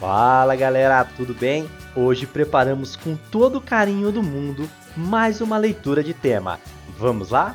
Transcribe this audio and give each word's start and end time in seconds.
Fala 0.00 0.56
galera, 0.56 1.04
tudo 1.04 1.34
bem? 1.34 1.68
Hoje 1.94 2.26
preparamos 2.26 2.96
com 2.96 3.18
todo 3.30 3.56
o 3.56 3.60
carinho 3.60 4.10
do 4.10 4.22
mundo 4.22 4.66
mais 4.96 5.42
uma 5.42 5.58
leitura 5.58 6.02
de 6.02 6.14
tema. 6.14 6.58
Vamos 6.98 7.28
lá? 7.28 7.54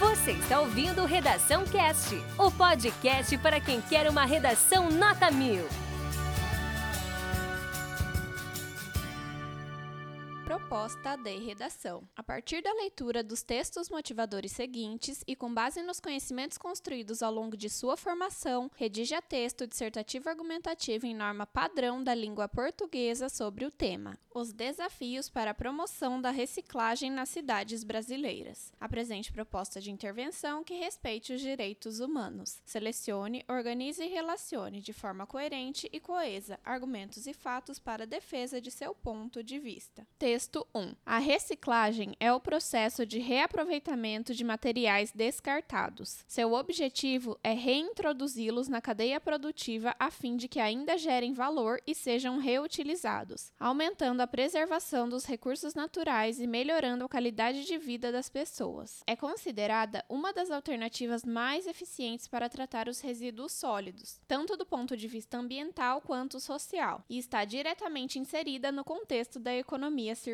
Você 0.00 0.32
está 0.32 0.58
ouvindo 0.58 1.04
Redação 1.04 1.64
Cast, 1.64 2.20
o 2.36 2.50
podcast 2.50 3.38
para 3.38 3.60
quem 3.60 3.80
quer 3.80 4.10
uma 4.10 4.24
redação 4.24 4.90
nota 4.90 5.30
mil. 5.30 5.64
Proposta 10.48 11.14
de 11.14 11.36
redação. 11.36 12.08
A 12.16 12.22
partir 12.22 12.62
da 12.62 12.72
leitura 12.72 13.22
dos 13.22 13.42
textos 13.42 13.90
motivadores 13.90 14.50
seguintes 14.52 15.22
e 15.26 15.36
com 15.36 15.52
base 15.52 15.82
nos 15.82 16.00
conhecimentos 16.00 16.56
construídos 16.56 17.22
ao 17.22 17.30
longo 17.30 17.54
de 17.54 17.68
sua 17.68 17.98
formação, 17.98 18.70
redija 18.74 19.20
texto 19.20 19.66
dissertativo 19.66 20.26
argumentativo 20.26 21.04
em 21.04 21.14
norma 21.14 21.44
padrão 21.44 22.02
da 22.02 22.14
língua 22.14 22.48
portuguesa 22.48 23.28
sobre 23.28 23.66
o 23.66 23.70
tema. 23.70 24.18
Os 24.34 24.50
desafios 24.50 25.28
para 25.28 25.50
a 25.50 25.54
promoção 25.54 26.18
da 26.18 26.30
reciclagem 26.30 27.10
nas 27.10 27.28
cidades 27.28 27.84
brasileiras. 27.84 28.72
Apresente 28.80 29.30
proposta 29.30 29.82
de 29.82 29.90
intervenção 29.90 30.64
que 30.64 30.78
respeite 30.78 31.34
os 31.34 31.42
direitos 31.42 32.00
humanos. 32.00 32.62
Selecione, 32.64 33.44
organize 33.50 34.02
e 34.02 34.08
relacione 34.08 34.80
de 34.80 34.94
forma 34.94 35.26
coerente 35.26 35.90
e 35.92 36.00
coesa 36.00 36.58
argumentos 36.64 37.26
e 37.26 37.34
fatos 37.34 37.78
para 37.78 38.06
defesa 38.06 38.62
de 38.62 38.70
seu 38.70 38.94
ponto 38.94 39.42
de 39.42 39.58
vista. 39.58 40.06
Texto 40.18 40.37
1. 40.74 40.94
A 41.04 41.18
reciclagem 41.18 42.14
é 42.20 42.32
o 42.32 42.38
processo 42.38 43.04
de 43.04 43.18
reaproveitamento 43.18 44.32
de 44.32 44.44
materiais 44.44 45.10
descartados. 45.10 46.24
Seu 46.28 46.52
objetivo 46.52 47.36
é 47.42 47.52
reintroduzi-los 47.52 48.68
na 48.68 48.80
cadeia 48.80 49.18
produtiva 49.18 49.96
a 49.98 50.10
fim 50.10 50.36
de 50.36 50.46
que 50.46 50.60
ainda 50.60 50.96
gerem 50.96 51.32
valor 51.32 51.80
e 51.86 51.94
sejam 51.94 52.38
reutilizados, 52.38 53.52
aumentando 53.58 54.20
a 54.20 54.26
preservação 54.26 55.08
dos 55.08 55.24
recursos 55.24 55.74
naturais 55.74 56.38
e 56.38 56.46
melhorando 56.46 57.04
a 57.04 57.08
qualidade 57.08 57.64
de 57.64 57.76
vida 57.76 58.12
das 58.12 58.28
pessoas. 58.28 59.02
É 59.06 59.16
considerada 59.16 60.04
uma 60.08 60.32
das 60.32 60.50
alternativas 60.50 61.24
mais 61.24 61.66
eficientes 61.66 62.28
para 62.28 62.48
tratar 62.48 62.88
os 62.88 63.00
resíduos 63.00 63.52
sólidos, 63.52 64.20
tanto 64.28 64.56
do 64.56 64.64
ponto 64.64 64.96
de 64.96 65.08
vista 65.08 65.38
ambiental 65.38 66.00
quanto 66.00 66.38
social, 66.38 67.02
e 67.08 67.18
está 67.18 67.44
diretamente 67.44 68.18
inserida 68.18 68.70
no 68.70 68.84
contexto 68.84 69.40
da 69.40 69.54
economia 69.54 70.14
circular. 70.14 70.27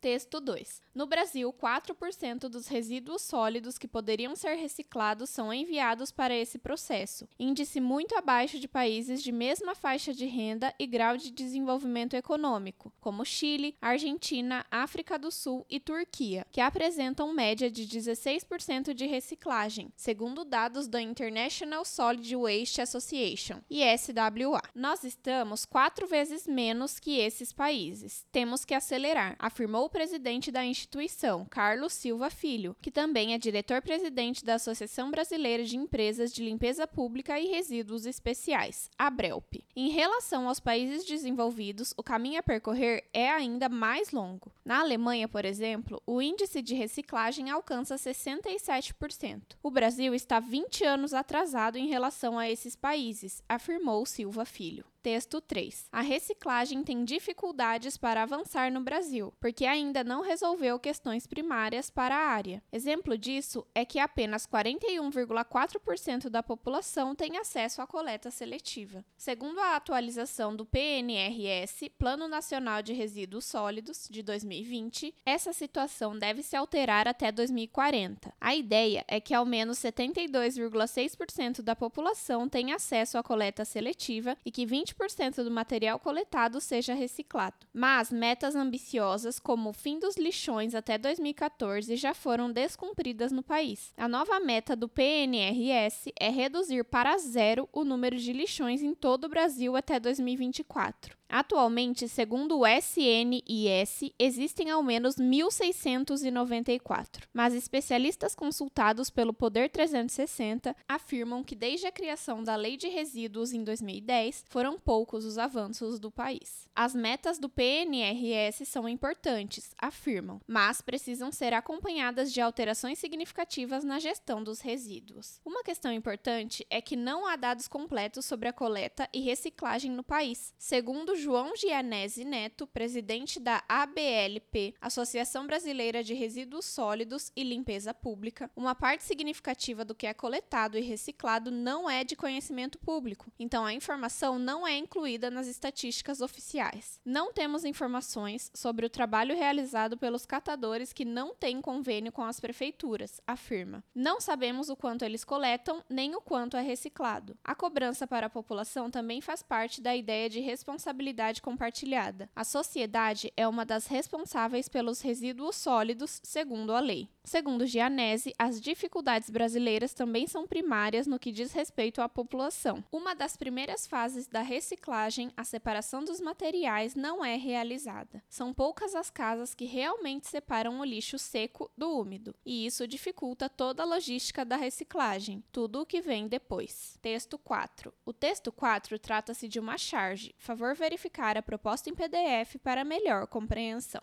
Texto 0.00 0.40
2. 0.40 0.82
No 0.94 1.06
Brasil, 1.06 1.52
4% 1.52 2.48
dos 2.48 2.68
resíduos 2.68 3.22
sólidos 3.22 3.76
que 3.76 3.88
poderiam 3.88 4.36
ser 4.36 4.54
reciclados 4.54 5.28
são 5.28 5.52
enviados 5.52 6.12
para 6.12 6.34
esse 6.34 6.56
processo, 6.56 7.28
índice 7.38 7.80
muito 7.80 8.14
abaixo 8.16 8.58
de 8.58 8.68
países 8.68 9.22
de 9.22 9.32
mesma 9.32 9.74
faixa 9.74 10.14
de 10.14 10.24
renda 10.24 10.72
e 10.78 10.86
grau 10.86 11.16
de 11.16 11.30
desenvolvimento 11.30 12.14
econômico, 12.14 12.92
como 13.00 13.24
Chile, 13.24 13.76
Argentina, 13.82 14.64
África 14.70 15.18
do 15.18 15.30
Sul 15.30 15.66
e 15.68 15.80
Turquia, 15.80 16.46
que 16.52 16.60
apresentam 16.60 17.34
média 17.34 17.70
de 17.70 17.86
16% 17.86 18.94
de 18.94 19.06
reciclagem, 19.06 19.92
segundo 19.96 20.44
dados 20.44 20.86
da 20.86 21.02
International 21.02 21.84
Solid 21.84 22.36
Waste 22.36 22.80
Association, 22.80 23.60
ISWA. 23.68 24.62
Nós 24.74 25.02
estamos 25.02 25.64
quatro 25.64 26.06
vezes 26.06 26.46
menos 26.46 26.98
que 26.98 27.18
esses 27.18 27.52
países. 27.52 28.24
Temos 28.30 28.64
que 28.64 28.74
acelerar, 28.74 29.33
afirmou 29.38 29.84
o 29.84 29.90
presidente 29.90 30.50
da 30.50 30.64
instituição, 30.64 31.46
Carlos 31.50 31.92
Silva 31.92 32.30
Filho, 32.30 32.76
que 32.80 32.90
também 32.90 33.34
é 33.34 33.38
diretor-presidente 33.38 34.44
da 34.44 34.54
Associação 34.54 35.10
Brasileira 35.10 35.64
de 35.64 35.76
Empresas 35.76 36.32
de 36.32 36.42
Limpeza 36.44 36.86
Pública 36.86 37.38
e 37.38 37.46
Resíduos 37.46 38.06
Especiais, 38.06 38.90
ABRELP. 38.98 39.64
Em 39.76 39.90
relação 39.90 40.48
aos 40.48 40.60
países 40.60 41.04
desenvolvidos, 41.04 41.94
o 41.96 42.02
caminho 42.02 42.38
a 42.38 42.42
percorrer 42.42 43.04
é 43.12 43.30
ainda 43.30 43.68
mais 43.68 44.10
longo. 44.10 44.52
Na 44.64 44.80
Alemanha, 44.80 45.28
por 45.28 45.44
exemplo, 45.44 46.02
o 46.06 46.22
índice 46.22 46.62
de 46.62 46.74
reciclagem 46.74 47.50
alcança 47.50 47.96
67%. 47.96 49.42
O 49.62 49.70
Brasil 49.70 50.14
está 50.14 50.40
20 50.40 50.84
anos 50.84 51.12
atrasado 51.12 51.76
em 51.76 51.86
relação 51.86 52.38
a 52.38 52.48
esses 52.48 52.74
países, 52.74 53.42
afirmou 53.46 54.06
Silva 54.06 54.46
Filho. 54.46 54.86
Texto 55.04 55.38
3. 55.38 55.88
A 55.92 56.00
reciclagem 56.00 56.82
tem 56.82 57.04
dificuldades 57.04 57.94
para 57.98 58.22
avançar 58.22 58.72
no 58.72 58.80
Brasil, 58.80 59.34
porque 59.38 59.66
ainda 59.66 60.02
não 60.02 60.22
resolveu 60.22 60.78
questões 60.78 61.26
primárias 61.26 61.90
para 61.90 62.16
a 62.16 62.26
área. 62.30 62.62
Exemplo 62.72 63.18
disso 63.18 63.66
é 63.74 63.84
que 63.84 63.98
apenas 63.98 64.46
41,4% 64.46 66.30
da 66.30 66.42
população 66.42 67.14
tem 67.14 67.36
acesso 67.36 67.82
à 67.82 67.86
coleta 67.86 68.30
seletiva. 68.30 69.04
Segundo 69.14 69.60
a 69.60 69.76
atualização 69.76 70.56
do 70.56 70.64
PNRS, 70.64 71.90
Plano 71.98 72.26
Nacional 72.26 72.80
de 72.80 72.94
Resíduos 72.94 73.44
Sólidos, 73.44 74.08
de 74.10 74.22
2020, 74.54 75.14
essa 75.26 75.52
situação 75.52 76.18
deve 76.18 76.42
se 76.42 76.56
alterar 76.56 77.08
até 77.08 77.30
2040. 77.32 78.32
A 78.40 78.54
ideia 78.54 79.04
é 79.08 79.20
que 79.20 79.34
ao 79.34 79.44
menos 79.44 79.78
72,6% 79.78 81.60
da 81.60 81.74
população 81.76 82.48
tenha 82.48 82.76
acesso 82.76 83.18
à 83.18 83.22
coleta 83.22 83.64
seletiva 83.64 84.36
e 84.44 84.50
que 84.50 84.64
20 84.64 84.84
20% 84.84 85.42
do 85.42 85.50
material 85.50 85.98
coletado 85.98 86.60
seja 86.60 86.94
reciclado. 86.94 87.56
Mas 87.72 88.10
metas 88.10 88.54
ambiciosas, 88.54 89.38
como 89.38 89.70
o 89.70 89.72
fim 89.72 89.98
dos 89.98 90.16
lixões 90.16 90.74
até 90.74 90.98
2014, 90.98 91.96
já 91.96 92.14
foram 92.14 92.50
descumpridas 92.50 93.32
no 93.32 93.42
país. 93.42 93.92
A 93.96 94.08
nova 94.08 94.38
meta 94.40 94.76
do 94.76 94.88
PNRS 94.88 96.12
é 96.18 96.28
reduzir 96.28 96.84
para 96.84 97.16
zero 97.18 97.68
o 97.72 97.84
número 97.84 98.16
de 98.16 98.32
lixões 98.32 98.82
em 98.82 98.94
todo 98.94 99.24
o 99.24 99.28
Brasil 99.28 99.76
até 99.76 99.98
2024. 99.98 101.16
Atualmente, 101.36 102.08
segundo 102.08 102.60
o 102.60 102.64
SNIS, 102.64 104.12
existem 104.16 104.70
ao 104.70 104.84
menos 104.84 105.16
1.694, 105.16 107.24
mas 107.32 107.52
especialistas 107.52 108.36
consultados 108.36 109.10
pelo 109.10 109.34
Poder 109.34 109.68
360 109.68 110.76
afirmam 110.86 111.42
que 111.42 111.56
desde 111.56 111.88
a 111.88 111.90
criação 111.90 112.44
da 112.44 112.54
Lei 112.54 112.76
de 112.76 112.86
Resíduos 112.86 113.52
em 113.52 113.64
2010, 113.64 114.44
foram 114.48 114.78
poucos 114.78 115.24
os 115.24 115.36
avanços 115.36 115.98
do 115.98 116.08
país. 116.08 116.68
As 116.72 116.94
metas 116.94 117.40
do 117.40 117.48
PNRS 117.48 118.64
são 118.64 118.88
importantes, 118.88 119.74
afirmam, 119.76 120.40
mas 120.46 120.80
precisam 120.80 121.32
ser 121.32 121.52
acompanhadas 121.52 122.32
de 122.32 122.40
alterações 122.40 123.00
significativas 123.00 123.82
na 123.82 123.98
gestão 123.98 124.40
dos 124.40 124.60
resíduos. 124.60 125.40
Uma 125.44 125.64
questão 125.64 125.92
importante 125.92 126.64
é 126.70 126.80
que 126.80 126.94
não 126.94 127.26
há 127.26 127.34
dados 127.34 127.66
completos 127.66 128.24
sobre 128.24 128.48
a 128.48 128.52
coleta 128.52 129.08
e 129.12 129.20
reciclagem 129.20 129.90
no 129.90 130.04
país. 130.04 130.54
Segundo 130.56 131.23
João 131.24 131.56
Gianese 131.56 132.22
Neto, 132.22 132.66
presidente 132.66 133.40
da 133.40 133.64
ABLP, 133.66 134.74
Associação 134.78 135.46
Brasileira 135.46 136.04
de 136.04 136.12
Resíduos 136.12 136.66
Sólidos 136.66 137.32
e 137.34 137.42
Limpeza 137.42 137.94
Pública, 137.94 138.50
uma 138.54 138.74
parte 138.74 139.04
significativa 139.04 139.86
do 139.86 139.94
que 139.94 140.06
é 140.06 140.12
coletado 140.12 140.76
e 140.76 140.82
reciclado 140.82 141.50
não 141.50 141.88
é 141.88 142.04
de 142.04 142.14
conhecimento 142.14 142.78
público, 142.78 143.32
então 143.38 143.64
a 143.64 143.72
informação 143.72 144.38
não 144.38 144.66
é 144.66 144.76
incluída 144.76 145.30
nas 145.30 145.46
estatísticas 145.46 146.20
oficiais. 146.20 147.00
Não 147.02 147.32
temos 147.32 147.64
informações 147.64 148.50
sobre 148.52 148.84
o 148.84 148.90
trabalho 148.90 149.34
realizado 149.34 149.96
pelos 149.96 150.26
catadores 150.26 150.92
que 150.92 151.06
não 151.06 151.34
têm 151.34 151.58
convênio 151.58 152.12
com 152.12 152.22
as 152.22 152.38
prefeituras, 152.38 153.18
afirma. 153.26 153.82
Não 153.94 154.20
sabemos 154.20 154.68
o 154.68 154.76
quanto 154.76 155.06
eles 155.06 155.24
coletam, 155.24 155.82
nem 155.88 156.14
o 156.14 156.20
quanto 156.20 156.54
é 156.54 156.60
reciclado. 156.60 157.34
A 157.42 157.54
cobrança 157.54 158.06
para 158.06 158.26
a 158.26 158.30
população 158.30 158.90
também 158.90 159.22
faz 159.22 159.42
parte 159.42 159.80
da 159.80 159.96
ideia 159.96 160.28
de 160.28 160.40
responsabilidade 160.40 161.13
responsabilidade 161.14 161.40
compartilhada. 161.40 162.28
A 162.34 162.44
sociedade 162.44 163.32
é 163.36 163.46
uma 163.46 163.64
das 163.64 163.86
responsáveis 163.86 164.68
pelos 164.68 165.00
resíduos 165.00 165.56
sólidos, 165.56 166.20
segundo 166.22 166.72
a 166.72 166.80
lei. 166.80 167.08
Segundo 167.24 167.66
Gianese, 167.66 168.34
as 168.38 168.60
dificuldades 168.60 169.30
brasileiras 169.30 169.94
também 169.94 170.26
são 170.26 170.46
primárias 170.46 171.06
no 171.06 171.18
que 171.18 171.32
diz 171.32 171.52
respeito 171.52 172.02
à 172.02 172.08
população. 172.08 172.84
Uma 172.92 173.14
das 173.14 173.34
primeiras 173.34 173.86
fases 173.86 174.26
da 174.26 174.42
reciclagem, 174.42 175.32
a 175.34 175.42
separação 175.42 176.04
dos 176.04 176.20
materiais, 176.20 176.94
não 176.94 177.24
é 177.24 177.36
realizada. 177.36 178.22
São 178.28 178.52
poucas 178.52 178.94
as 178.94 179.08
casas 179.08 179.54
que 179.54 179.64
realmente 179.64 180.28
separam 180.28 180.80
o 180.80 180.84
lixo 180.84 181.18
seco 181.18 181.70
do 181.76 181.98
úmido, 181.98 182.34
e 182.44 182.66
isso 182.66 182.86
dificulta 182.86 183.48
toda 183.48 183.82
a 183.82 183.86
logística 183.86 184.44
da 184.44 184.56
reciclagem, 184.56 185.42
tudo 185.50 185.80
o 185.80 185.86
que 185.86 186.02
vem 186.02 186.28
depois. 186.28 186.98
Texto 187.00 187.38
4. 187.38 187.92
O 188.04 188.12
texto 188.12 188.52
4 188.52 188.98
trata-se 188.98 189.48
de 189.48 189.58
uma 189.58 189.78
charge. 189.78 190.34
Favor 190.36 190.74
verificar 190.74 191.38
a 191.38 191.42
proposta 191.42 191.88
em 191.88 191.94
PDF 191.94 192.56
para 192.62 192.84
melhor 192.84 193.26
compreensão. 193.26 194.02